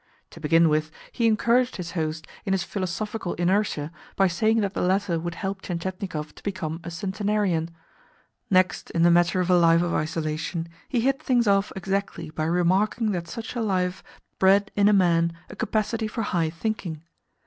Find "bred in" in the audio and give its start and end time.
14.39-14.89